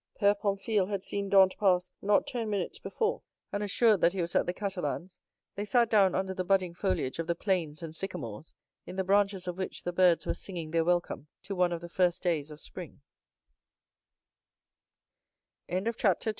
Père 0.19 0.33
Pamphile 0.35 0.89
had 0.89 1.03
seen 1.03 1.29
Dantès 1.29 1.55
pass 1.59 1.91
not 2.01 2.25
ten 2.25 2.49
minutes 2.49 2.79
before; 2.79 3.21
and 3.51 3.61
assured 3.61 4.01
that 4.01 4.13
he 4.13 4.21
was 4.21 4.33
at 4.33 4.47
the 4.47 4.51
Catalans, 4.51 5.19
they 5.53 5.63
sat 5.63 5.91
down 5.91 6.15
under 6.15 6.33
the 6.33 6.43
budding 6.43 6.73
foliage 6.73 7.19
of 7.19 7.27
the 7.27 7.35
planes 7.35 7.83
and 7.83 7.93
sycamores, 7.95 8.55
in 8.87 8.95
the 8.95 9.03
branches 9.03 9.47
of 9.47 9.59
which 9.59 9.83
the 9.83 9.93
birds 9.93 10.25
were 10.25 10.33
singing 10.33 10.71
their 10.71 10.83
welcome 10.83 11.27
to 11.43 11.53
one 11.53 11.71
of 11.71 11.81
the 11.81 11.87
first 11.87 12.23
days 12.23 12.49
of 12.49 12.59